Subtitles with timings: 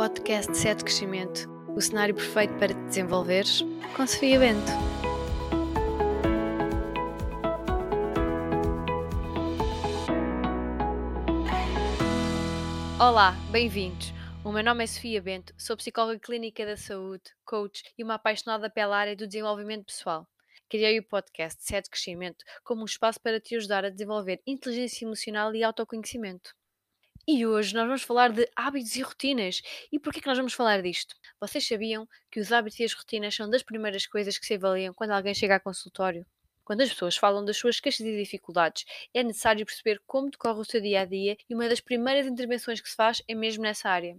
[0.00, 1.46] podcast 7 Crescimento,
[1.76, 3.62] o cenário perfeito para te desenvolveres,
[3.94, 4.72] com Sofia Bento.
[12.98, 14.14] Olá, bem-vindos.
[14.42, 18.70] O meu nome é Sofia Bento, sou psicóloga clínica da saúde, coach e uma apaixonada
[18.70, 20.26] pela área do desenvolvimento pessoal.
[20.70, 25.54] Criei o podcast 7 Crescimento como um espaço para te ajudar a desenvolver inteligência emocional
[25.54, 26.54] e autoconhecimento.
[27.26, 29.62] E hoje nós vamos falar de hábitos e rotinas.
[29.92, 31.14] E porquê que nós vamos falar disto?
[31.40, 34.92] Vocês sabiam que os hábitos e as rotinas são das primeiras coisas que se avaliam
[34.92, 36.26] quando alguém chega a consultório?
[36.64, 40.64] Quando as pessoas falam das suas queixas e dificuldades, é necessário perceber como decorre o
[40.64, 43.88] seu dia a dia e uma das primeiras intervenções que se faz é mesmo nessa
[43.88, 44.16] área.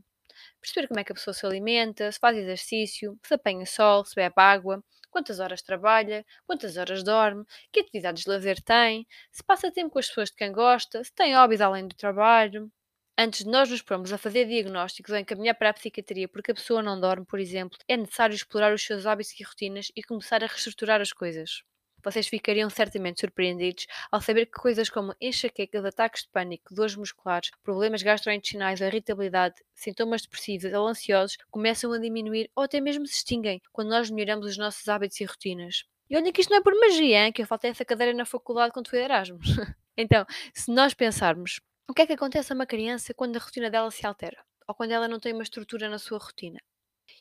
[0.61, 4.15] Perceber como é que a pessoa se alimenta, se faz exercício, se apanha sol, se
[4.15, 9.71] bebe água, quantas horas trabalha, quantas horas dorme, que atividades de lazer tem, se passa
[9.71, 12.71] tempo com as pessoas de quem gosta, se tem hobbies além do trabalho.
[13.17, 16.55] Antes de nós nos pormos a fazer diagnósticos ou encaminhar para a psiquiatria porque a
[16.55, 20.43] pessoa não dorme, por exemplo, é necessário explorar os seus hábitos e rotinas e começar
[20.43, 21.62] a reestruturar as coisas.
[22.04, 27.51] Vocês ficariam certamente surpreendidos ao saber que coisas como enxaquecas, ataques de pânico, dores musculares,
[27.63, 33.62] problemas gastrointestinais, irritabilidade, sintomas depressivos ou ansiosos começam a diminuir ou até mesmo se extinguem
[33.71, 35.84] quando nós melhoramos os nossos hábitos e rotinas.
[36.09, 37.32] E olha que isto não é por magia, hein?
[37.32, 39.48] que eu faltei essa cadeira na faculdade quando fui Erasmus.
[39.95, 43.70] então, se nós pensarmos o que é que acontece a uma criança quando a rotina
[43.70, 44.41] dela se altera?
[44.65, 46.57] Ou quando ela não tem uma estrutura na sua rotina?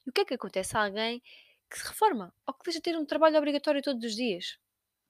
[0.06, 1.20] E o que é que acontece a alguém
[1.68, 2.32] que se reforma?
[2.46, 4.58] Ou que deixa de ter um trabalho obrigatório todos os dias?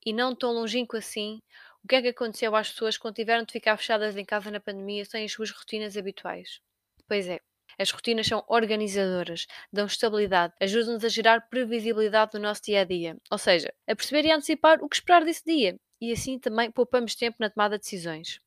[0.06, 1.42] E não tão longínquo assim,
[1.84, 4.60] o que é que aconteceu às pessoas quando tiveram de ficar fechadas em casa na
[4.60, 6.62] pandemia sem as suas rotinas habituais?
[7.06, 7.38] Pois é,
[7.78, 13.14] as rotinas são organizadoras, dão estabilidade, ajudam-nos a gerar previsibilidade no nosso dia a dia,
[13.30, 17.14] ou seja, a perceber e antecipar o que esperar desse dia, e assim também poupamos
[17.14, 18.40] tempo na tomada de decisões.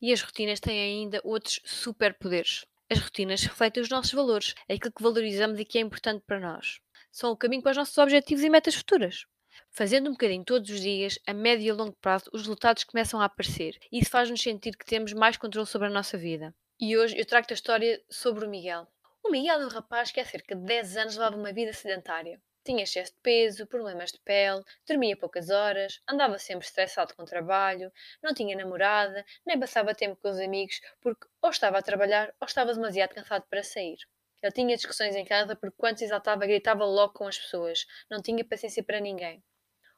[0.00, 2.64] E as rotinas têm ainda outros superpoderes.
[2.90, 6.80] As rotinas refletem os nossos valores, aquilo que valorizamos e que é importante para nós.
[7.10, 9.26] São o caminho para os nossos objetivos e metas futuras.
[9.70, 13.20] Fazendo um bocadinho todos os dias, a médio e a longo prazo, os resultados começam
[13.20, 16.54] a aparecer isso faz-nos sentir que temos mais controle sobre a nossa vida.
[16.80, 18.86] E hoje eu trago-te a história sobre o Miguel.
[19.22, 22.40] O Miguel é um rapaz que há cerca de 10 anos levava uma vida sedentária.
[22.64, 27.26] Tinha excesso de peso, problemas de pele, dormia poucas horas, andava sempre estressado com o
[27.26, 27.90] trabalho,
[28.22, 32.46] não tinha namorada, nem passava tempo com os amigos porque ou estava a trabalhar ou
[32.46, 33.98] estava demasiado cansado para sair.
[34.42, 38.22] Ele tinha discussões em casa porque quando se exaltava gritava logo com as pessoas, não
[38.22, 39.42] tinha paciência para ninguém.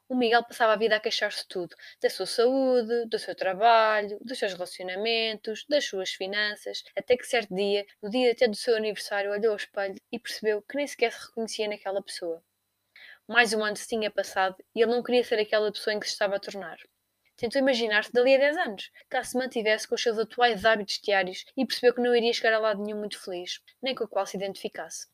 [0.09, 4.19] O Miguel passava a vida a queixar-se de tudo, da sua saúde, do seu trabalho,
[4.21, 8.75] dos seus relacionamentos, das suas finanças, até que certo dia, no dia até do seu
[8.77, 12.43] aniversário, olhou ao espelho e percebeu que nem sequer se reconhecia naquela pessoa.
[13.33, 16.07] Mais um ano se tinha passado e ele não queria ser aquela pessoa em que
[16.07, 16.77] se estava a tornar.
[17.37, 21.45] Tentou imaginar-se dali a 10 anos, caso se mantivesse com os seus atuais hábitos diários
[21.57, 24.27] e percebeu que não iria chegar a lado nenhum muito feliz, nem com o qual
[24.27, 25.07] se identificasse.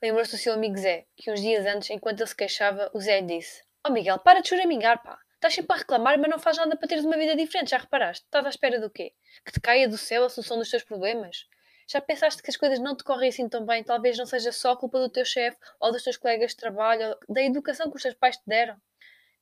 [0.00, 3.20] Lembrou-se do seu amigo Zé, que uns dias antes, enquanto ele se queixava, o Zé
[3.20, 5.18] disse: Oh Miguel, para de choramingar, pá!
[5.34, 8.24] Estás sempre a reclamar, mas não faz nada para teres uma vida diferente, já reparaste?
[8.26, 9.12] Estás à espera do quê?
[9.44, 11.48] Que te caia do céu a solução dos teus problemas?
[11.88, 13.84] Já pensaste que as coisas não te correm assim tão bem?
[13.84, 17.34] Talvez não seja só culpa do teu chefe ou dos teus colegas de trabalho, ou
[17.34, 18.76] da educação que os teus pais te deram.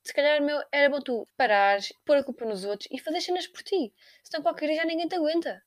[0.03, 3.47] Se calhar, meu, era bom tu parares, pôr a culpa nos outros e fazer cenas
[3.47, 3.91] por ti.
[4.23, 5.63] Senão qualquer dia já ninguém te aguenta.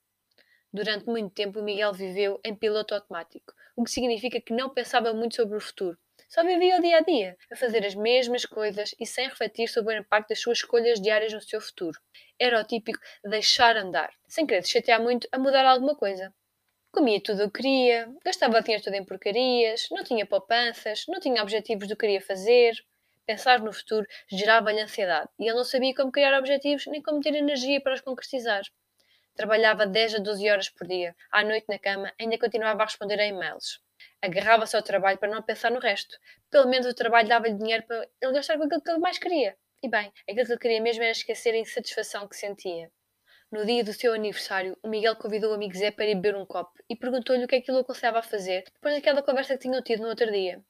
[0.72, 5.12] Durante muito tempo, o Miguel viveu em piloto automático, o que significa que não pensava
[5.12, 5.98] muito sobre o futuro.
[6.28, 9.94] Só vivia o dia a dia, a fazer as mesmas coisas e sem refletir sobre
[9.94, 11.98] o impacto das suas escolhas diárias no seu futuro.
[12.38, 16.32] Era o típico deixar andar, sem querer chatear muito a mudar alguma coisa.
[16.90, 21.42] Comia tudo o que queria, gastava dinheiro todo em porcarias, não tinha poupanças, não tinha
[21.42, 22.74] objetivos do que queria fazer.
[23.26, 27.34] Pensar no futuro gerava-lhe ansiedade e ele não sabia como criar objetivos nem como ter
[27.34, 28.62] energia para os concretizar.
[29.34, 33.20] Trabalhava 10 a 12 horas por dia, à noite na cama, ainda continuava a responder
[33.20, 33.80] a e-mails.
[34.22, 36.18] Agarrava-se ao trabalho para não pensar no resto.
[36.50, 39.56] Pelo menos o trabalho dava-lhe dinheiro para ele gastar com aquilo que ele mais queria.
[39.82, 42.90] E bem, aquilo que ele queria mesmo era esquecer a insatisfação que sentia.
[43.50, 46.44] No dia do seu aniversário, o Miguel convidou o amigo Zé para ir beber um
[46.44, 49.62] copo e perguntou-lhe o que é que ele aconselhava a fazer depois daquela conversa que
[49.62, 50.62] tinham tido no outro dia.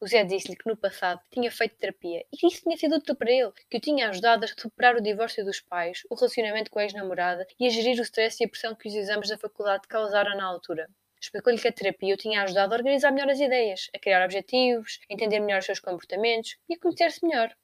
[0.00, 3.14] O Zé disse-lhe que no passado tinha feito terapia e que isso tinha sido útil
[3.14, 6.80] para ele, que o tinha ajudado a superar o divórcio dos pais, o relacionamento com
[6.80, 9.86] a ex-namorada e a gerir o stress e a pressão que os exames da faculdade
[9.86, 10.90] causaram na altura.
[11.20, 14.98] Explicou-lhe que a terapia o tinha ajudado a organizar melhor as ideias, a criar objetivos,
[15.08, 17.54] a entender melhor os seus comportamentos e a conhecer-se melhor.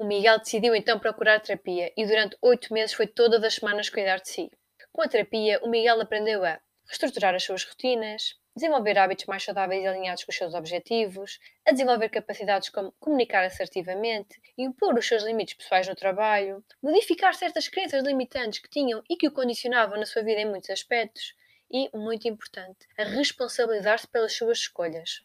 [0.00, 4.18] O Miguel decidiu então procurar terapia e durante oito meses foi todas as semanas cuidar
[4.18, 4.50] de si.
[4.90, 9.84] Com a terapia, o Miguel aprendeu a reestruturar as suas rotinas, desenvolver hábitos mais saudáveis
[9.84, 15.22] e alinhados com os seus objetivos, a desenvolver capacidades como comunicar assertivamente, impor os seus
[15.22, 20.06] limites pessoais no trabalho, modificar certas crenças limitantes que tinham e que o condicionavam na
[20.06, 21.34] sua vida em muitos aspectos,
[21.70, 25.20] e, muito importante, a responsabilizar-se pelas suas escolhas.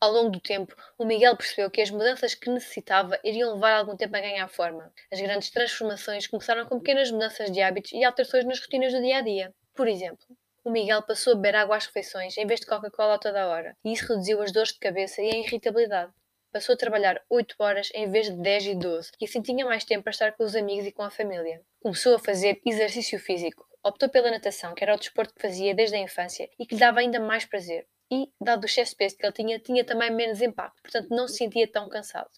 [0.00, 3.96] Ao longo do tempo, o Miguel percebeu que as mudanças que necessitava iriam levar algum
[3.96, 4.92] tempo a ganhar forma.
[5.10, 9.18] As grandes transformações começaram com pequenas mudanças de hábitos e alterações nas rotinas do dia
[9.18, 9.52] a dia.
[9.74, 10.24] Por exemplo,
[10.64, 13.48] o Miguel passou a beber água às refeições em vez de Coca-Cola a toda a
[13.48, 16.12] hora, e isso reduziu as dores de cabeça e a irritabilidade.
[16.52, 19.84] Passou a trabalhar 8 horas em vez de 10 e 12, e assim tinha mais
[19.84, 21.60] tempo para estar com os amigos e com a família.
[21.80, 23.66] Começou a fazer exercício físico.
[23.82, 26.80] Optou pela natação, que era o desporto que fazia desde a infância e que lhe
[26.80, 27.86] dava ainda mais prazer.
[28.10, 31.28] E, dado o excesso de peso que ele tinha, tinha também menos impacto, portanto não
[31.28, 32.30] se sentia tão cansado.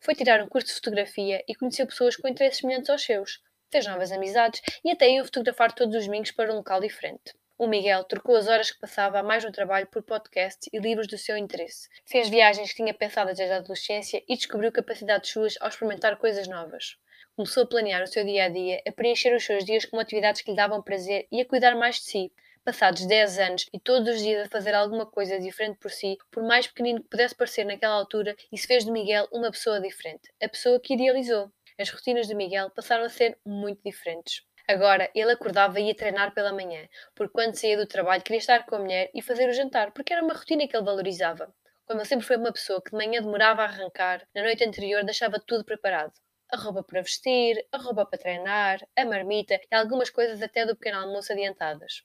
[0.00, 3.40] Foi tirar um curso de fotografia e conheceu pessoas com interesses semelhantes aos seus.
[3.70, 7.34] Fez novas amizades e até iam fotografar todos os domingos para um local diferente.
[7.58, 11.16] O Miguel trocou as horas que passava mais no trabalho por podcasts e livros do
[11.16, 11.88] seu interesse.
[12.04, 16.46] Fez viagens que tinha pensado desde a adolescência e descobriu capacidades suas ao experimentar coisas
[16.46, 16.98] novas.
[17.34, 20.42] Começou a planear o seu dia a dia, a preencher os seus dias com atividades
[20.42, 22.32] que lhe davam prazer e a cuidar mais de si.
[22.66, 26.42] Passados 10 anos e todos os dias a fazer alguma coisa diferente por si, por
[26.42, 30.48] mais pequenino que pudesse parecer naquela altura, isso fez de Miguel uma pessoa diferente, a
[30.48, 31.48] pessoa que idealizou.
[31.78, 34.42] As rotinas de Miguel passaram a ser muito diferentes.
[34.66, 38.66] Agora ele acordava e ia treinar pela manhã, porque quando saía do trabalho queria estar
[38.66, 41.54] com a mulher e fazer o jantar, porque era uma rotina que ele valorizava.
[41.86, 45.04] Como ele sempre foi uma pessoa que de manhã demorava a arrancar, na noite anterior
[45.04, 46.14] deixava tudo preparado.
[46.50, 50.74] A roupa para vestir, a roupa para treinar, a marmita e algumas coisas até do
[50.74, 52.02] pequeno almoço adiantadas.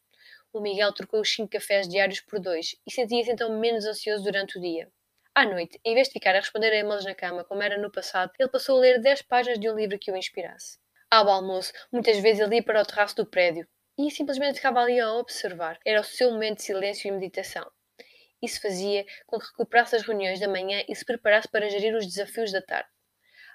[0.54, 4.58] O Miguel trocou os cinco cafés diários por dois e sentia-se então menos ansioso durante
[4.58, 4.92] o dia.
[5.34, 7.90] À noite, em vez de ficar a responder a e-mails na cama como era no
[7.90, 10.78] passado, ele passou a ler 10 páginas de um livro que o inspirasse.
[11.10, 13.66] Ao almoço, muitas vezes ele ia para o terraço do prédio
[13.98, 15.80] e simplesmente ficava ali a observar.
[15.86, 17.72] Era o seu momento de silêncio e meditação.
[18.42, 22.06] Isso fazia com que recuperasse as reuniões da manhã e se preparasse para gerir os
[22.06, 22.90] desafios da tarde.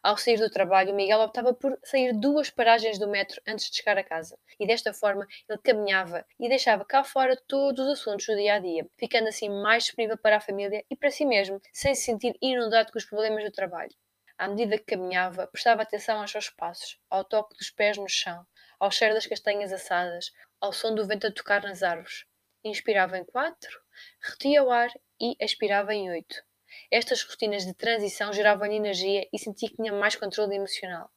[0.07, 3.99] Ao sair do trabalho, Miguel optava por sair duas paragens do metro antes de chegar
[3.99, 8.37] a casa, e desta forma ele caminhava e deixava cá fora todos os assuntos do
[8.37, 11.93] dia a dia, ficando assim mais disponível para a família e para si mesmo, sem
[11.93, 13.91] se sentir inundado com os problemas do trabalho.
[14.39, 18.47] À medida que caminhava, prestava atenção aos seus passos, ao toque dos pés no chão,
[18.79, 20.31] ao cheiro das castanhas assadas,
[20.61, 22.25] ao som do vento a tocar nas árvores.
[22.63, 23.83] Inspirava em quatro,
[24.21, 26.45] retia o ar e expirava em oito.
[26.91, 31.11] Estas rotinas de transição geravam-lhe energia e sentia que tinha mais controle emocional.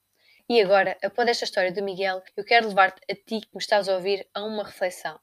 [0.49, 3.87] E agora, após esta história do Miguel, eu quero levar-te a ti que me estás
[3.87, 5.19] a ouvir a uma reflexão.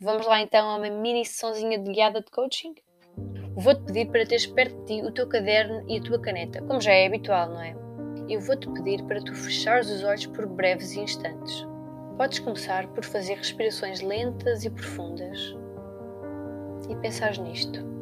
[0.00, 2.74] Vamos lá então a uma mini sessãozinha de guiada de coaching?
[3.54, 6.80] Vou-te pedir para teres perto de ti o teu caderno e a tua caneta, como
[6.80, 7.74] já é habitual, não é?
[8.28, 11.66] Eu vou-te pedir para tu fechares os olhos por breves instantes.
[12.16, 15.54] Podes começar por fazer respirações lentas e profundas
[16.90, 17.97] e pensar nisto.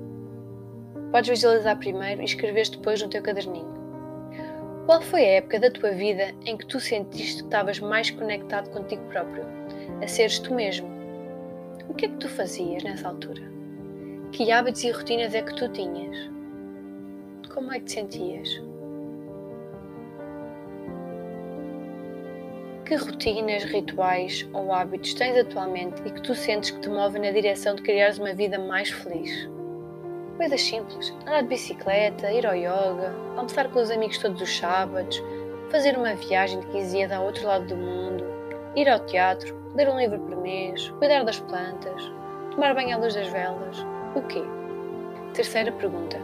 [1.16, 3.72] Podes visualizar primeiro e escrever depois no teu caderninho.
[4.84, 8.68] Qual foi a época da tua vida em que tu sentiste que estavas mais conectado
[8.68, 9.42] contigo próprio,
[10.02, 10.86] a seres tu mesmo?
[11.88, 13.40] O que é que tu fazias nessa altura?
[14.30, 16.30] Que hábitos e rotinas é que tu tinhas?
[17.48, 18.62] Como é que te sentias?
[22.84, 27.30] Que rotinas, rituais ou hábitos tens atualmente e que tu sentes que te movem na
[27.30, 29.55] direção de criares uma vida mais feliz?
[30.36, 35.22] Coisas simples, andar de bicicleta, ir ao yoga, almoçar com os amigos todos os sábados,
[35.70, 38.22] fazer uma viagem de 15 dias ao outro lado do mundo,
[38.76, 42.12] ir ao teatro, ler um livro por mês, cuidar das plantas,
[42.50, 43.78] tomar banho à luz das velas,
[44.14, 44.42] o quê?
[45.32, 46.18] Terceira pergunta.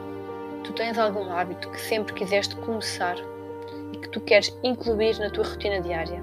[0.62, 3.16] Tu tens algum hábito que sempre quiseste começar
[3.94, 6.22] e que tu queres incluir na tua rotina diária?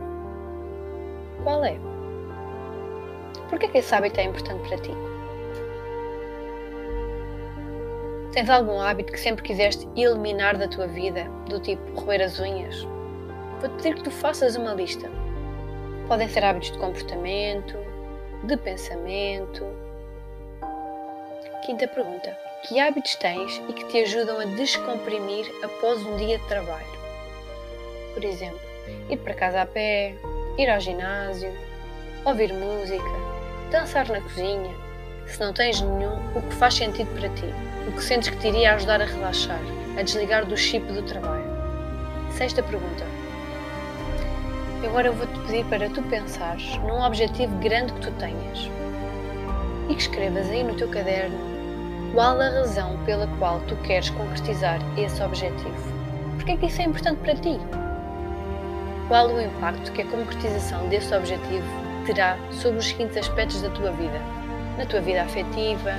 [1.44, 1.76] Qual é?
[3.50, 5.09] Por que esse hábito é importante para ti?
[8.32, 12.84] Tens algum hábito que sempre quiseste eliminar da tua vida, do tipo roer as unhas?
[13.60, 15.10] Vou-te pedir que tu faças uma lista.
[16.08, 17.76] Podem ser hábitos de comportamento,
[18.44, 19.66] de pensamento,
[21.70, 26.48] Quinta pergunta: Que hábitos tens e que te ajudam a descomprimir após um dia de
[26.48, 27.00] trabalho?
[28.16, 28.60] Por exemplo,
[29.08, 30.16] ir para casa a pé,
[30.58, 31.54] ir ao ginásio,
[32.26, 33.04] ouvir música,
[33.70, 34.74] dançar na cozinha.
[35.28, 37.54] Se não tens nenhum, o que faz sentido para ti?
[37.88, 39.62] O que sentes que te iria ajudar a relaxar,
[39.98, 41.46] a desligar do chip do trabalho?
[42.32, 43.06] Sexta pergunta.
[44.86, 48.70] Agora vou-te pedir para tu pensares num objetivo grande que tu tenhas
[49.90, 51.50] e que escrevas aí no teu caderno
[52.14, 55.94] qual a razão pela qual tu queres concretizar esse objetivo?
[56.36, 57.60] Porque é que isso é importante para ti?
[59.08, 61.68] Qual o impacto que a concretização desse objetivo
[62.08, 64.20] terá sobre os seguintes aspectos da tua vida?
[64.76, 65.94] Na tua vida afetiva,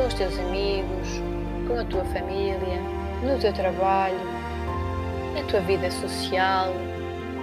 [0.00, 1.20] com os teus amigos,
[1.68, 2.80] com a tua família,
[3.22, 4.18] no teu trabalho,
[5.34, 6.72] na tua vida social.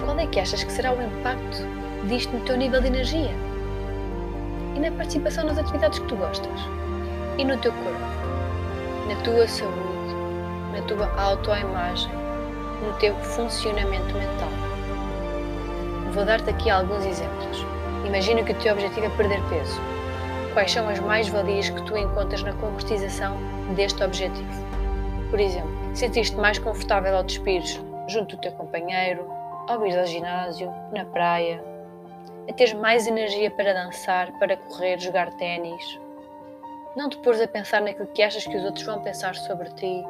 [0.03, 1.59] Qual é que achas que será o impacto
[2.07, 3.47] disto no teu nível de energia?
[4.75, 6.61] e na participação nas atividades que tu gostas.
[7.39, 7.99] E no teu corpo,
[9.07, 10.15] na tua saúde,
[10.71, 12.11] na tua autoimagem,
[12.85, 14.51] no teu funcionamento mental.
[16.13, 17.65] Vou dar-te aqui alguns exemplos.
[18.05, 19.97] Imagina que o teu objetivo é perder peso.
[20.57, 23.37] Quais são as mais-valias que tu encontras na concretização
[23.75, 24.49] deste objetivo?
[25.29, 29.31] Por exemplo, sentiste mais confortável ao despires junto do teu companheiro,
[29.67, 31.63] ao ir ao ginásio, na praia,
[32.49, 35.99] a teres mais energia para dançar, para correr, jogar ténis.
[36.95, 40.03] Não te pôres a pensar naquilo que achas que os outros vão pensar sobre ti.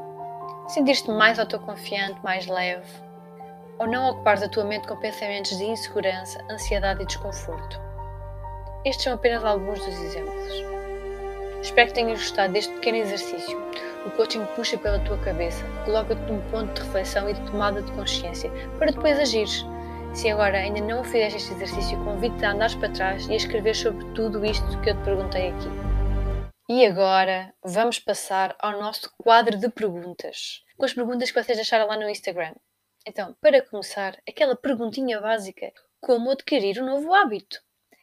[0.69, 2.89] Sentir-te mais autoconfiante, mais leve.
[3.77, 7.86] Ou não ocupares a tua mente com pensamentos de insegurança, ansiedade e desconforto.
[8.87, 10.53] Estes são apenas alguns dos exemplos.
[11.61, 13.59] Espero que tenhas gostado deste pequeno exercício.
[14.05, 17.91] O coaching puxa pela tua cabeça, coloca-te num ponto de reflexão e de tomada de
[17.91, 19.65] consciência, para depois agires.
[20.13, 23.75] Se agora ainda não fizeste este exercício, convido-te a andares para trás e a escrever
[23.75, 25.67] sobre tudo isto que eu te perguntei aqui.
[26.69, 31.87] E agora vamos passar ao nosso quadro de perguntas, com as perguntas que vocês deixaram
[31.87, 32.55] lá no Instagram.
[33.05, 37.59] Então, para começar, aquela perguntinha básica: como adquirir um novo hábito?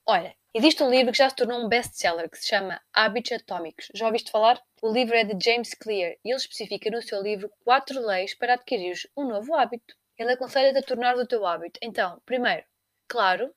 [0.06, 3.88] Olha, existe um livro que já se tornou um best-seller que se chama Hábitos Atômicos.
[3.92, 4.62] Já ouviste falar?
[4.80, 8.54] O livro é de James Clear e ele especifica no seu livro quatro leis para
[8.54, 9.96] adquirir um novo hábito.
[10.16, 11.80] Ele aconselha-te a tornar o teu hábito.
[11.82, 12.62] Então, primeiro,
[13.08, 13.52] claro,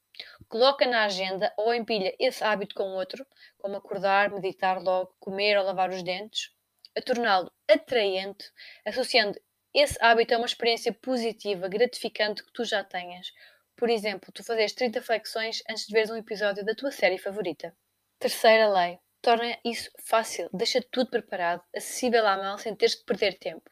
[0.50, 3.24] coloca na agenda ou empilha esse hábito com outro,
[3.60, 6.52] como acordar, meditar logo, comer ou lavar os dentes,
[6.98, 8.52] a torná-lo atraente,
[8.84, 9.40] associando
[9.72, 13.32] esse hábito a uma experiência positiva, gratificante que tu já tenhas.
[13.78, 17.74] Por exemplo, tu fazes 30 flexões antes de veres um episódio da tua série favorita.
[18.18, 19.00] Terceira lei.
[19.22, 23.70] Torna isso fácil, deixa tudo preparado, acessível à mão sem teres de perder tempo.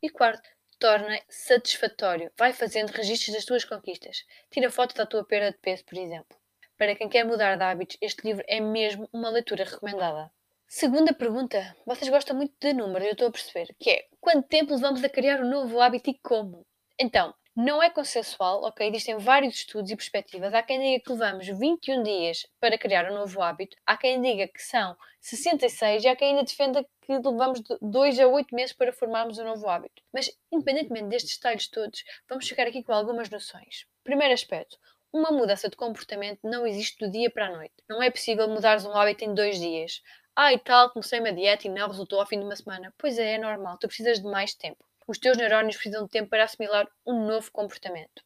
[0.00, 2.30] E quarto, torna satisfatório.
[2.38, 4.24] Vai fazendo registros das tuas conquistas.
[4.48, 6.38] Tira fotos da tua perda de peso, por exemplo.
[6.78, 10.30] Para quem quer mudar de hábitos, este livro é mesmo uma leitura recomendada.
[10.68, 11.76] Segunda pergunta.
[11.84, 13.74] Vocês gostam muito de números, eu estou a perceber.
[13.78, 16.64] Que é, quanto tempo levamos a criar um novo hábito e como?
[16.98, 18.88] Então, não é consensual, ok?
[18.88, 20.54] Existem vários estudos e perspectivas.
[20.54, 24.48] Há quem diga que levamos 21 dias para criar um novo hábito, há quem diga
[24.48, 28.72] que são 66 e há quem ainda defenda que levamos de 2 a 8 meses
[28.72, 30.02] para formarmos um novo hábito.
[30.12, 33.86] Mas, independentemente destes detalhes todos, vamos chegar aqui com algumas noções.
[34.02, 34.78] Primeiro aspecto.
[35.12, 37.74] Uma mudança de comportamento não existe do dia para a noite.
[37.86, 40.00] Não é possível mudares um hábito em dois dias.
[40.34, 42.94] Ah, e tal, comecei uma dieta e não resultou ao fim de uma semana.
[42.96, 46.30] Pois é, é normal, tu precisas de mais tempo os teus neurónios precisam de tempo
[46.30, 48.22] para assimilar um novo comportamento.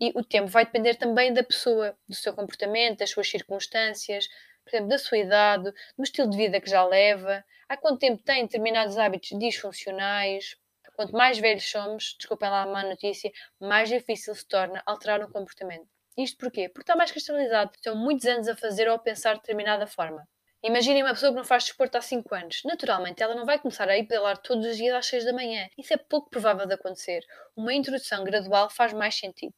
[0.00, 4.26] E o tempo vai depender também da pessoa, do seu comportamento, das suas circunstâncias,
[4.64, 8.22] por exemplo, da sua idade, do estilo de vida que já leva, há quanto tempo
[8.22, 10.56] tem determinados hábitos disfuncionais.
[10.94, 15.30] Quanto mais velhos somos, desculpem lá a má notícia, mais difícil se torna alterar um
[15.30, 15.88] comportamento.
[16.16, 16.68] Isto porquê?
[16.68, 17.72] Porque está mais cristalizado.
[17.82, 20.28] São muitos anos a fazer ou a pensar de determinada forma.
[20.64, 22.62] Imaginem uma pessoa que não faz desporto há 5 anos.
[22.64, 25.68] Naturalmente, ela não vai começar a ir pedalar todos os dias às 6 da manhã.
[25.76, 27.20] Isso é pouco provável de acontecer.
[27.56, 29.52] Uma introdução gradual faz mais sentido.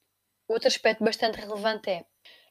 [0.48, 2.06] Outro aspecto bastante relevante é: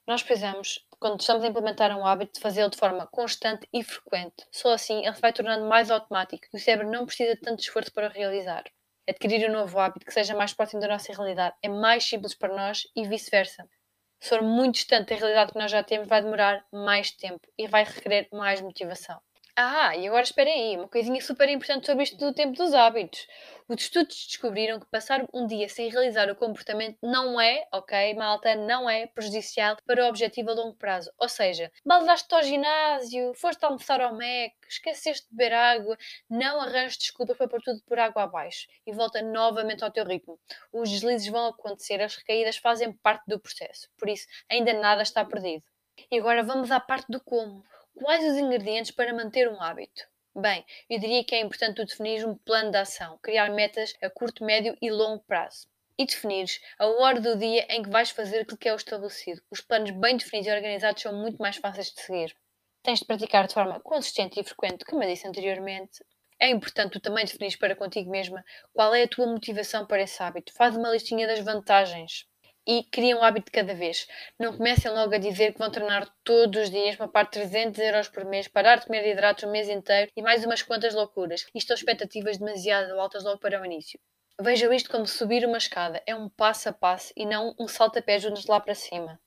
[0.05, 4.45] nós precisamos, quando estamos a implementar um hábito, de fazê-lo de forma constante e frequente.
[4.51, 7.61] Só assim ele se vai tornando mais automático e o cérebro não precisa de tanto
[7.61, 8.65] esforço para o realizar.
[9.09, 12.55] Adquirir um novo hábito que seja mais próximo da nossa realidade é mais simples para
[12.55, 13.67] nós e vice-versa
[14.23, 17.67] se for muito distante da realidade que nós já temos, vai demorar mais tempo e
[17.67, 19.19] vai requerer mais motivação.
[19.55, 23.27] Ah, e agora esperem aí, uma coisinha super importante sobre isto do tempo dos hábitos.
[23.69, 28.55] Os estudos descobriram que passar um dia sem realizar o comportamento não é, ok, malta,
[28.55, 31.11] não é prejudicial para o objetivo a longo prazo.
[31.19, 36.97] Ou seja, baldaste ao ginásio, foste almoçar ao Mac, esqueceste de beber água, não arranjes
[36.97, 40.39] desculpas para pôr tudo por água abaixo e volta novamente ao teu ritmo.
[40.71, 45.23] Os deslizes vão acontecer, as recaídas fazem parte do processo, por isso ainda nada está
[45.23, 45.63] perdido.
[46.09, 47.63] E agora vamos à parte do como.
[47.95, 50.07] Quais os ingredientes para manter um hábito?
[50.35, 54.09] Bem, eu diria que é importante tu definir um plano de ação, criar metas a
[54.09, 55.67] curto, médio e longo prazo.
[55.97, 59.43] E definires a hora do dia em que vais fazer aquilo que é o estabelecido.
[59.49, 62.35] Os planos bem definidos e organizados são muito mais fáceis de seguir.
[62.81, 66.03] Tens de praticar de forma consistente e frequente, como eu disse anteriormente.
[66.39, 70.21] É importante tu também definires para contigo mesma qual é a tua motivação para esse
[70.21, 70.51] hábito.
[70.53, 72.27] Faz uma listinha das vantagens
[72.65, 74.07] e criem um hábito de cada vez.
[74.39, 78.25] Não comecem logo a dizer que vão treinar todos os dias, poupar 300 euros por
[78.25, 81.45] mês, parar de comer hidratos o mês inteiro e mais umas quantas loucuras.
[81.53, 83.99] Isto são expectativas demasiado altas logo para o início.
[84.41, 86.01] Vejam isto como subir uma escada.
[86.07, 89.19] É um passo a passo e não um salta-pé juntos lá para cima.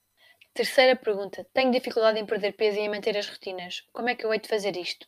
[0.52, 1.46] Terceira pergunta.
[1.52, 3.82] Tenho dificuldade em perder peso e em manter as rotinas.
[3.92, 5.06] Como é que eu hei de fazer isto?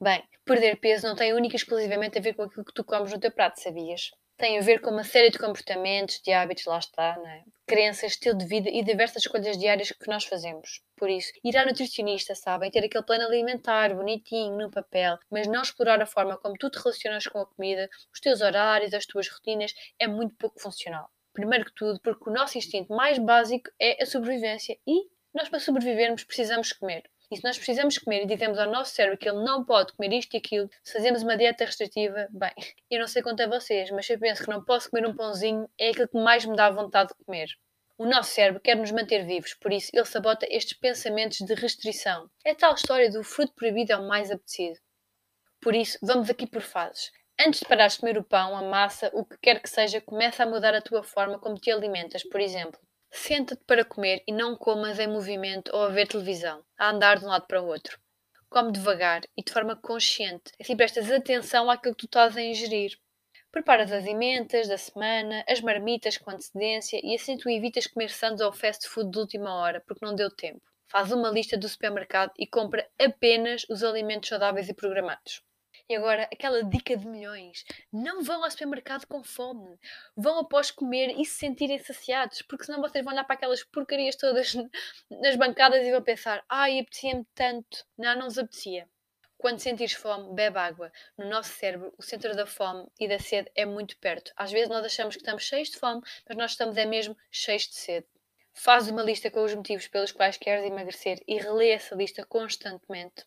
[0.00, 3.12] Bem, perder peso não tem única e exclusivamente a ver com aquilo que tu comes
[3.12, 4.10] no teu prato, sabias?
[4.36, 7.44] Tem a ver com uma série de comportamentos, de hábitos, lá está, não é?
[7.66, 10.82] crenças, estilo de vida e diversas escolhas diárias que nós fazemos.
[10.96, 15.62] Por isso, ir à nutricionista, sabem, ter aquele plano alimentar bonitinho no papel, mas não
[15.62, 19.28] explorar a forma como tu te relacionas com a comida, os teus horários, as tuas
[19.28, 21.10] rotinas, é muito pouco funcional.
[21.32, 25.58] Primeiro que tudo, porque o nosso instinto mais básico é a sobrevivência e nós, para
[25.58, 27.02] sobrevivermos, precisamos comer.
[27.30, 30.12] E se nós precisamos comer e dizemos ao nosso cérebro que ele não pode comer
[30.12, 32.52] isto e aquilo, se fazemos uma dieta restritiva, bem,
[32.88, 35.16] eu não sei quanto a vocês, mas se eu penso que não posso comer um
[35.16, 37.48] pãozinho, é aquilo que mais me dá vontade de comer.
[37.98, 42.30] O nosso cérebro quer nos manter vivos, por isso ele sabota estes pensamentos de restrição.
[42.44, 44.78] É tal história do fruto proibido é o mais apetecido.
[45.60, 47.10] Por isso, vamos aqui por fases.
[47.40, 50.42] Antes de parares de comer o pão, a massa, o que quer que seja, começa
[50.42, 52.80] a mudar a tua forma como te alimentas, por exemplo.
[53.18, 57.24] Senta-te para comer e não comas em movimento ou a ver televisão, a andar de
[57.24, 57.98] um lado para o outro.
[58.48, 62.96] Come devagar e de forma consciente, assim prestas atenção àquilo que tu estás a ingerir.
[63.50, 68.42] Preparas as emendas da semana, as marmitas com antecedência e assim tu evitas comer sandes
[68.42, 70.62] ou fast food de última hora porque não deu tempo.
[70.86, 75.42] Faz uma lista do supermercado e compra apenas os alimentos saudáveis e programados.
[75.88, 79.78] E agora, aquela dica de milhões: não vão ao supermercado com fome.
[80.16, 84.16] Vão após comer e se sentirem saciados, porque senão vocês vão olhar para aquelas porcarias
[84.16, 84.54] todas
[85.08, 87.86] nas bancadas e vão pensar: ai, apetecia-me tanto.
[87.96, 88.88] Não, não vos apetecia.
[89.38, 90.90] Quando sentires fome, bebe água.
[91.16, 94.32] No nosso cérebro, o centro da fome e da sede é muito perto.
[94.34, 97.68] Às vezes nós achamos que estamos cheios de fome, mas nós estamos é mesmo cheios
[97.68, 98.06] de sede.
[98.52, 103.24] Faz uma lista com os motivos pelos quais queres emagrecer e relê essa lista constantemente.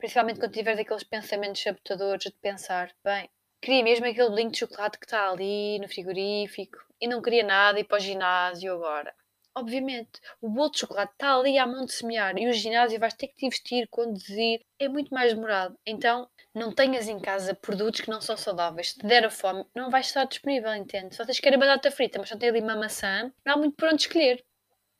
[0.00, 3.28] Principalmente quando tiveres aqueles pensamentos sabotadores de pensar, bem,
[3.60, 7.78] queria mesmo aquele bolinho de chocolate que está ali no frigorífico e não queria nada
[7.78, 9.14] ir para o ginásio agora.
[9.54, 13.12] Obviamente, o bolo de chocolate está ali à mão de semear e o ginásio vais
[13.12, 15.76] ter que te vestir, conduzir, é muito mais demorado.
[15.84, 18.92] Então, não tenhas em casa produtos que não são saudáveis.
[18.92, 21.14] Se te der a fome, não vai estar disponível, entende?
[21.14, 23.76] Só tens que querer batata frita, mas só tem ali uma maçã, não há muito
[23.76, 24.42] por onde escolher.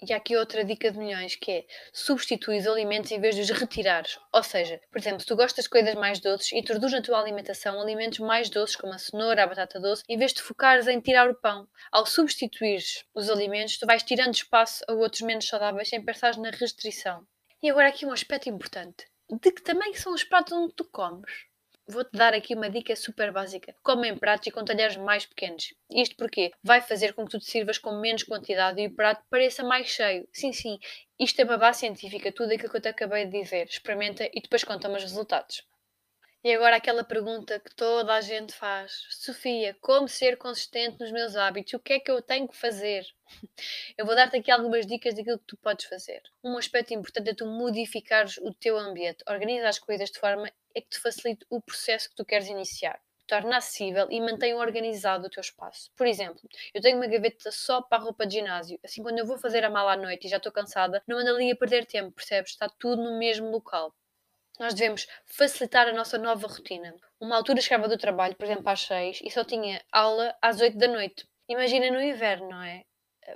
[0.03, 3.43] E há aqui outra dica de milhões que é substituir os alimentos em vez de
[3.43, 4.19] os retirares.
[4.33, 7.79] Ou seja, por exemplo, se tu gostas de coisas mais doces, introduz na tua alimentação
[7.79, 11.29] alimentos mais doces como a cenoura, a batata doce, em vez de focares em tirar
[11.29, 11.69] o pão.
[11.93, 12.83] Ao substituir
[13.15, 17.27] os alimentos, tu vais tirando espaço a outros menos saudáveis sem pensar na restrição.
[17.63, 19.07] E agora aqui um aspecto importante.
[19.29, 21.50] De que também são os pratos onde tu comes?
[21.91, 23.75] Vou-te dar aqui uma dica super básica.
[23.83, 25.75] Come em pratos e com talheres mais pequenos.
[25.91, 29.25] Isto porque vai fazer com que tu te sirvas com menos quantidade e o prato
[29.29, 30.29] pareça mais cheio.
[30.33, 30.79] Sim, sim,
[31.19, 33.67] isto é uma base científica, tudo aquilo que eu te acabei de dizer.
[33.67, 35.65] Experimenta e depois conta-me os resultados.
[36.43, 41.37] E agora aquela pergunta que toda a gente faz: Sofia, como ser consistente nos meus
[41.37, 41.75] hábitos?
[41.75, 43.05] O que é que eu tenho que fazer?
[43.99, 46.23] Eu vou dar-te aqui algumas dicas daquilo que tu podes fazer.
[46.43, 50.81] Um aspecto importante é tu modificares o teu ambiente, organiza as coisas de forma a
[50.81, 52.99] que te facilite o processo que tu queres iniciar.
[53.27, 55.91] Torna acessível e mantenha organizado o teu espaço.
[55.95, 56.41] Por exemplo,
[56.73, 58.81] eu tenho uma gaveta só para a roupa de ginásio.
[58.83, 61.37] Assim, quando eu vou fazer a mala à noite e já estou cansada, não ando
[61.37, 62.53] ali a perder tempo, percebes?
[62.53, 63.95] Está tudo no mesmo local
[64.61, 66.95] nós devemos facilitar a nossa nova rotina.
[67.19, 70.77] Uma altura chegava do trabalho, por exemplo, às 6 e só tinha aula às 8
[70.77, 71.27] da noite.
[71.49, 72.85] Imagina no inverno, não é?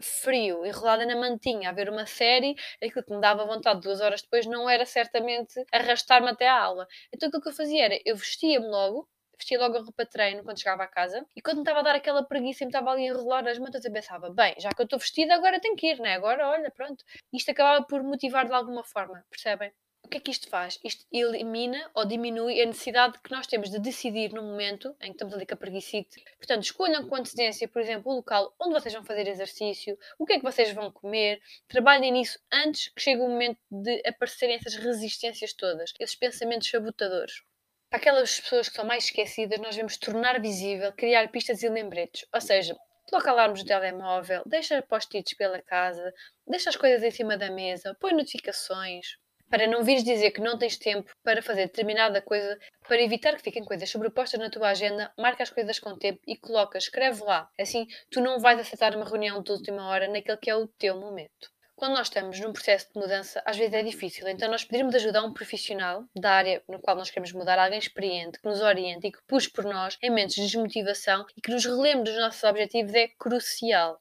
[0.02, 4.22] Frio, enrolada na mantinha, a ver uma série, aquilo que me dava vontade duas horas
[4.22, 6.86] depois não era certamente arrastar-me até à aula.
[7.12, 9.08] Então aquilo que eu fazia era, eu vestia-me logo,
[9.38, 11.82] vestia logo a roupa de treino quando chegava a casa e quando me estava a
[11.82, 14.70] dar aquela preguiça e me estava ali a enrolar as mantas eu pensava, bem, já
[14.70, 16.14] que eu estou vestida agora tenho que ir, né?
[16.14, 17.02] Agora olha, pronto.
[17.32, 19.72] Isto acabava por motivar de alguma forma, percebem?
[20.04, 20.78] O que é que isto faz?
[20.84, 25.12] Isto elimina ou diminui a necessidade que nós temos de decidir no momento em que
[25.12, 26.22] estamos ali com a preguicite.
[26.36, 30.34] Portanto, escolham com antecedência, por exemplo, o local onde vocês vão fazer exercício, o que
[30.34, 34.74] é que vocês vão comer, trabalhem nisso antes que chegue o momento de aparecerem essas
[34.74, 37.42] resistências todas, esses pensamentos sabotadores.
[37.88, 42.26] Para aquelas pessoas que são mais esquecidas, nós devemos tornar visível, criar pistas e lembretes.
[42.32, 42.76] Ou seja,
[43.08, 46.12] coloca alarmes no telemóvel, deixa post-its pela casa,
[46.46, 49.16] deixa as coisas em cima da mesa, põe notificações,
[49.54, 53.42] para não vires dizer que não tens tempo para fazer determinada coisa, para evitar que
[53.42, 57.48] fiquem coisas sobrepostas na tua agenda, marca as coisas com tempo e coloca, escreve lá.
[57.56, 60.98] Assim, tu não vais aceitar uma reunião de última hora naquele que é o teu
[60.98, 61.52] momento.
[61.76, 65.20] Quando nós estamos num processo de mudança, às vezes é difícil, então nós pedirmos ajuda
[65.20, 69.06] a um profissional da área no qual nós queremos mudar, alguém experiente, que nos oriente
[69.06, 72.42] e que puxe por nós em momentos de desmotivação e que nos relembre dos nossos
[72.42, 74.00] objetivos é crucial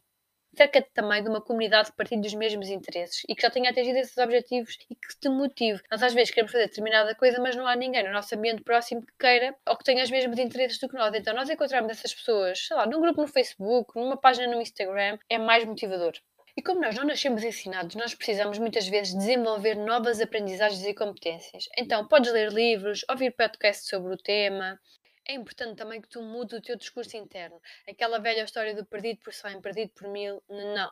[0.55, 3.97] cerca também de uma comunidade que partilhe dos mesmos interesses e que já tenha atingido
[3.97, 5.81] esses objetivos e que te motive.
[5.91, 9.01] Nós às vezes queremos fazer determinada coisa, mas não há ninguém no nosso ambiente próximo
[9.01, 11.13] que queira ou que tenha os mesmos interesses do que nós.
[11.13, 15.17] Então nós encontrarmos essas pessoas, sei lá, num grupo no Facebook, numa página no Instagram,
[15.29, 16.13] é mais motivador.
[16.55, 21.67] E como nós não nascemos ensinados, nós precisamos muitas vezes desenvolver novas aprendizagens e competências.
[21.75, 24.79] Então, podes ler livros, ouvir podcasts sobre o tema,
[25.25, 27.61] É importante também que tu mudes o teu discurso interno.
[27.87, 30.91] Aquela velha história do perdido por cem, perdido por mil, não.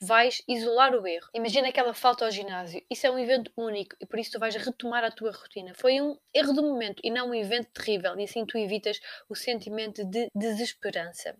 [0.00, 1.28] Vais isolar o erro.
[1.34, 2.84] Imagina aquela falta ao ginásio.
[2.88, 5.74] Isso é um evento único e por isso tu vais retomar a tua rotina.
[5.74, 9.34] Foi um erro do momento e não um evento terrível e assim tu evitas o
[9.34, 11.36] sentimento de desesperança.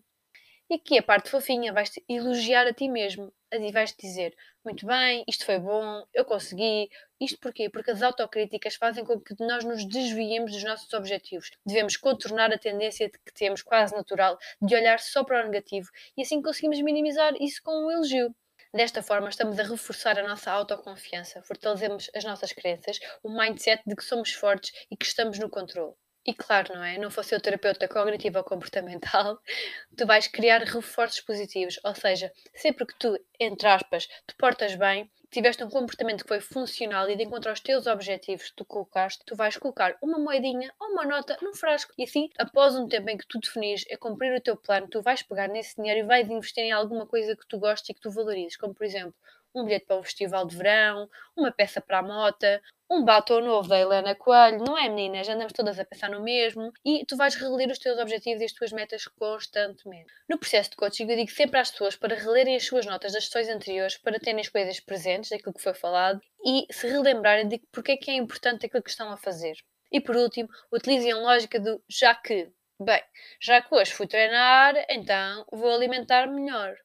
[0.73, 5.23] E aqui a parte fofinha, vais-te elogiar a ti mesmo e vais-te dizer: Muito bem,
[5.27, 6.89] isto foi bom, eu consegui.
[7.21, 7.69] Isto porquê?
[7.69, 11.51] Porque as autocríticas fazem com que nós nos desviemos dos nossos objetivos.
[11.63, 16.23] Devemos contornar a tendência que temos, quase natural, de olhar só para o negativo e
[16.23, 18.35] assim conseguimos minimizar isso com um elogio.
[18.73, 23.95] Desta forma, estamos a reforçar a nossa autoconfiança, fortalecemos as nossas crenças, o mindset de
[23.95, 25.93] que somos fortes e que estamos no controle.
[26.25, 26.97] E claro, não é?
[26.97, 29.37] Não fosse o terapeuta cognitivo ou comportamental,
[29.97, 31.79] tu vais criar reforços positivos.
[31.83, 36.39] Ou seja, sempre que tu, entre aspas, te portas bem, tiveste um comportamento que foi
[36.39, 40.71] funcional e de encontrar os teus objetivos que tu colocaste, tu vais colocar uma moedinha
[40.79, 41.93] ou uma nota num frasco.
[41.97, 45.01] E assim, após um tempo em que tu definis a cumprir o teu plano, tu
[45.01, 48.01] vais pegar nesse dinheiro e vais investir em alguma coisa que tu gostes e que
[48.01, 48.55] tu valorizes.
[48.55, 49.15] Como, por exemplo,
[49.53, 53.67] um bilhete para o festival de verão, uma peça para a mota, um batom novo
[53.67, 55.27] da Helena Coelho, não é meninas?
[55.27, 58.51] Andamos todas a pensar no mesmo e tu vais reler os teus objetivos e as
[58.51, 60.13] tuas metas constantemente.
[60.29, 63.25] No processo de coaching eu digo sempre às pessoas para relerem as suas notas das
[63.25, 67.59] sessões anteriores, para terem as coisas presentes, daquilo que foi falado e se relembrarem de
[67.71, 69.55] porque é que é importante aquilo que estão a fazer.
[69.91, 72.51] E por último, utilizem a lógica do já que.
[72.79, 73.01] Bem,
[73.39, 76.75] já que hoje fui treinar, então vou alimentar melhor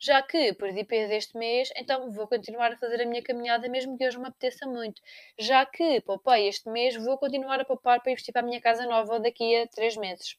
[0.00, 3.96] já que perdi peso este mês, então vou continuar a fazer a minha caminhada mesmo
[3.96, 5.02] que hoje me apeteça muito.
[5.38, 8.86] Já que poupei este mês, vou continuar a poupar para investir para a minha casa
[8.86, 10.36] nova daqui a três meses.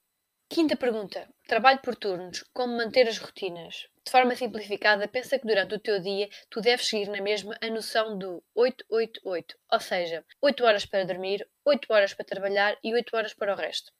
[0.51, 1.29] Quinta pergunta.
[1.47, 2.43] Trabalho por turnos.
[2.53, 3.87] Como manter as rotinas?
[4.03, 7.69] De forma simplificada, pensa que durante o teu dia tu deves seguir na mesma a
[7.69, 13.15] noção do 888, ou seja, 8 horas para dormir, 8 horas para trabalhar e 8
[13.15, 13.91] horas para o resto.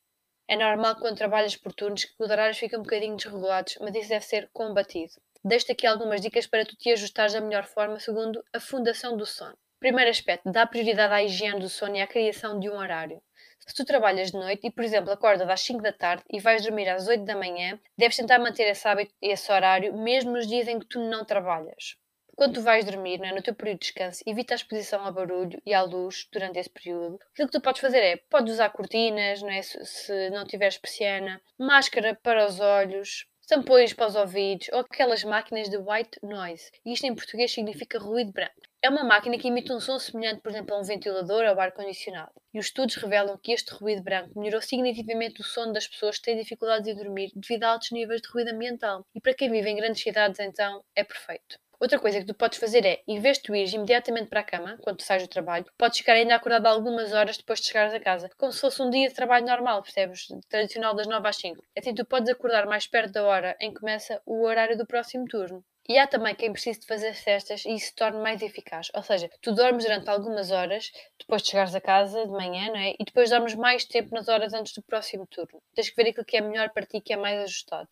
[0.48, 4.10] É normal quando trabalhas por turnos que os horários ficam um bocadinho desregulados, mas isso
[4.10, 5.14] deve ser combatido.
[5.44, 9.26] Deixo-te aqui algumas dicas para tu te ajustares da melhor forma segundo a Fundação do
[9.26, 9.58] Sono.
[9.80, 13.22] Primeiro aspecto, dá prioridade à higiene do sono e à criação de um horário.
[13.66, 16.62] Se tu trabalhas de noite e, por exemplo, acordas às 5 da tarde e vais
[16.64, 20.46] dormir às 8 da manhã, deves tentar manter esse hábito e esse horário mesmo nos
[20.46, 21.96] dias em que tu não trabalhas.
[22.36, 25.62] Quando tu vais dormir, é, no teu período de descanso, evita a exposição ao barulho
[25.66, 27.20] e à luz durante esse período.
[27.32, 29.62] Aquilo que tu podes fazer é, podes usar cortinas, não é?
[29.62, 35.24] se, se não tiveres persiana, máscara para os olhos, tampões para os ouvidos ou aquelas
[35.24, 36.70] máquinas de white noise.
[36.86, 38.54] Isto em português significa ruído branco.
[38.80, 42.32] É uma máquina que emite um som semelhante, por exemplo, a um ventilador ou ar-condicionado.
[42.54, 46.26] E os estudos revelam que este ruído branco melhorou significativamente o sono das pessoas que
[46.26, 49.04] têm dificuldades em dormir devido a altos níveis de ruído ambiental.
[49.16, 51.58] E para quem vive em grandes cidades, então, é perfeito.
[51.80, 54.44] Outra coisa que tu podes fazer é, em vez de tu ires imediatamente para a
[54.44, 57.94] cama, quando tu sais do trabalho, podes ficar ainda acordado algumas horas depois de chegares
[57.94, 60.28] a casa, como se fosse um dia de trabalho normal, percebes?
[60.50, 61.64] Tradicional das 9 às 5.
[61.78, 65.26] Assim tu podes acordar mais perto da hora em que começa o horário do próximo
[65.26, 65.64] turno.
[65.88, 68.92] E há também quem precise de fazer cestas e isso se torne mais eficaz.
[68.94, 72.78] Ou seja, tu dormes durante algumas horas, depois de chegares a casa de manhã, não
[72.80, 72.92] é?
[73.00, 75.62] E depois dormes mais tempo nas horas antes do próximo turno.
[75.74, 77.88] Tens que ver aquilo que é melhor para ti, que é mais ajustado.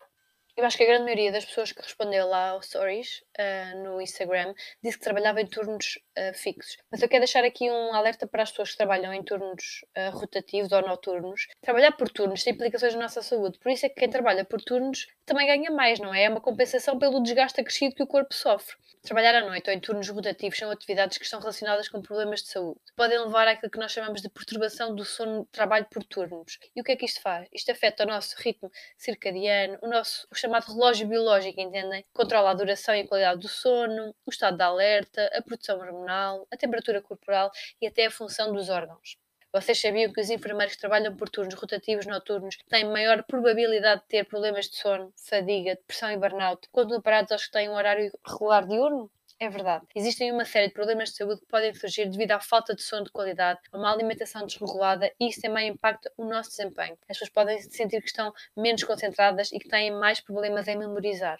[0.58, 4.02] Eu acho que a grande maioria das pessoas que respondeu lá aos stories uh, no
[4.02, 6.78] Instagram disse que trabalhava em turnos uh, fixos.
[6.90, 10.10] Mas eu quero deixar aqui um alerta para as pessoas que trabalham em turnos uh,
[10.18, 11.46] rotativos ou noturnos.
[11.60, 13.56] Trabalhar por turnos tem implicações na nossa saúde.
[13.60, 16.24] Por isso é que quem trabalha por turnos também ganha mais, não é?
[16.24, 18.74] É uma compensação pelo desgaste acrescido que o corpo sofre.
[19.02, 22.48] Trabalhar à noite ou em turnos rotativos são atividades que estão relacionadas com problemas de
[22.48, 22.80] saúde.
[22.96, 26.58] Podem levar àquilo que nós chamamos de perturbação do sono trabalho por turnos.
[26.74, 27.46] E o que é que isto faz?
[27.52, 32.04] Isto afeta o nosso ritmo circadiano, o nosso o chamado relógio biológico, entendem?
[32.12, 36.46] Controla a duração e a qualidade do sono, o estado de alerta, a produção hormonal,
[36.50, 39.16] a temperatura corporal e até a função dos órgãos.
[39.52, 44.08] Vocês sabiam que os enfermeiros que trabalham por turnos rotativos noturnos têm maior probabilidade de
[44.08, 48.10] ter problemas de sono, fadiga, depressão e burnout quando comparados aos que têm um horário
[48.26, 49.10] regular diurno?
[49.40, 49.84] É verdade.
[49.96, 53.02] Existem uma série de problemas de saúde que podem surgir devido à falta de sono
[53.04, 56.96] de qualidade, a uma alimentação desregulada e isso também impacta o nosso desempenho.
[57.08, 61.38] As pessoas podem sentir que estão menos concentradas e que têm mais problemas em memorizar.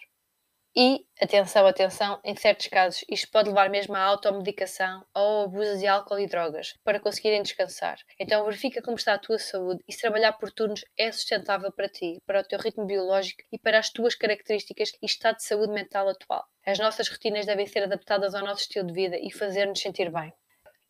[0.75, 5.87] E, atenção, atenção, em certos casos isto pode levar mesmo à automedicação ou abuso de
[5.87, 7.97] álcool e drogas para conseguirem descansar.
[8.19, 11.89] Então verifica como está a tua saúde e se trabalhar por turnos é sustentável para
[11.89, 15.73] ti, para o teu ritmo biológico e para as tuas características e estado de saúde
[15.73, 16.45] mental atual.
[16.65, 20.31] As nossas rotinas devem ser adaptadas ao nosso estilo de vida e fazer-nos sentir bem.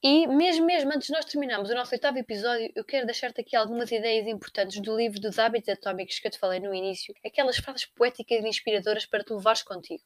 [0.02, 3.54] E mesmo, mesmo antes de nós terminarmos o nosso oitavo episódio, eu quero deixar-te aqui
[3.54, 7.58] algumas ideias importantes do livro dos hábitos atómicos que eu te falei no início, aquelas
[7.58, 10.04] frases poéticas e inspiradoras para te levares contigo.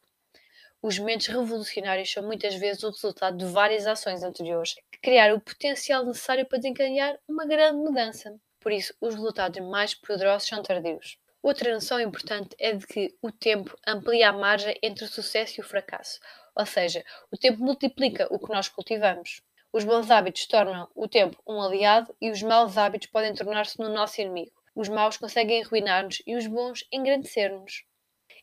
[0.82, 5.42] Os momentos revolucionários são muitas vezes o resultado de várias ações anteriores que criaram o
[5.42, 8.36] potencial necessário para desencadear uma grande mudança.
[8.60, 11.20] por isso os resultados mais poderosos são tardios.
[11.40, 15.62] Outra noção importante é de que o tempo amplia a margem entre o sucesso e
[15.62, 16.20] o fracasso,
[16.56, 19.44] ou seja, o tempo multiplica o que nós cultivamos.
[19.74, 23.90] Os bons hábitos tornam o tempo um aliado e os maus hábitos podem tornar-se no
[23.90, 24.54] nosso inimigo.
[24.76, 27.84] Os maus conseguem arruinar-nos e os bons engrandecer-nos.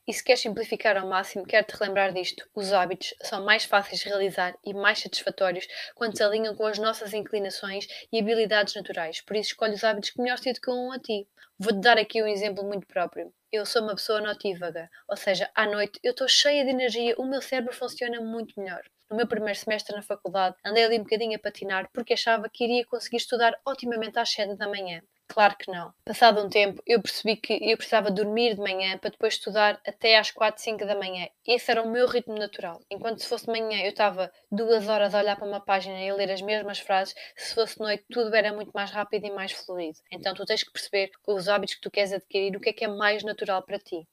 [0.08, 4.08] E se queres simplificar ao máximo, quero-te relembrar disto: os hábitos são mais fáceis de
[4.08, 9.20] realizar e mais satisfatórios quando se alinham com as nossas inclinações e habilidades naturais.
[9.20, 11.28] Por isso, escolhe os hábitos que melhor se adequam a ti.
[11.56, 13.32] Vou-te dar aqui um exemplo muito próprio.
[13.52, 17.24] Eu sou uma pessoa notívaga, ou seja, à noite eu estou cheia de energia, o
[17.24, 18.82] meu cérebro funciona muito melhor.
[19.10, 22.62] No meu primeiro semestre na faculdade, andei ali um bocadinho a patinar porque achava que
[22.62, 25.02] iria conseguir estudar otimamente às 7 da manhã.
[25.26, 25.92] Claro que não.
[26.04, 30.16] Passado um tempo, eu percebi que eu precisava dormir de manhã para depois estudar até
[30.16, 31.28] às 4, 5 da manhã.
[31.44, 32.80] Esse era o meu ritmo natural.
[32.88, 36.08] Enquanto se fosse de manhã eu estava duas horas a olhar para uma página e
[36.08, 39.50] a ler as mesmas frases, se fosse noite tudo era muito mais rápido e mais
[39.50, 39.98] fluido.
[40.12, 42.72] Então tu tens que perceber com os hábitos que tu queres adquirir o que é
[42.72, 44.06] que é mais natural para ti.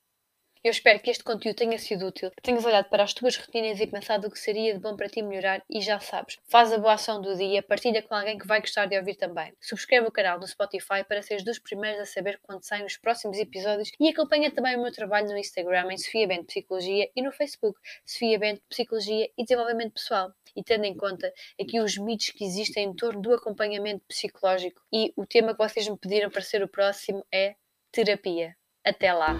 [0.67, 3.79] Eu espero que este conteúdo tenha sido útil, que tenhas olhado para as tuas rotinas
[3.79, 6.77] e pensado o que seria de bom para ti melhorar e já sabes, faz a
[6.77, 9.53] boa ação do dia, partilha com alguém que vai gostar de ouvir também.
[9.61, 13.37] Subscreve o canal no Spotify para seres dos primeiros a saber quando saem os próximos
[13.37, 17.31] episódios e acompanha também o meu trabalho no Instagram em Sofia Bento Psicologia e no
[17.31, 20.33] Facebook Sofia Bento Psicologia e Desenvolvimento Pessoal.
[20.53, 25.13] E tendo em conta aqui os mitos que existem em torno do acompanhamento psicológico e
[25.15, 27.55] o tema que vocês me pediram para ser o próximo é
[27.89, 28.53] terapia.
[28.83, 29.37] Até lá!